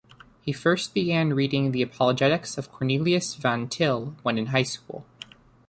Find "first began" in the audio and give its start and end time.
0.51-1.35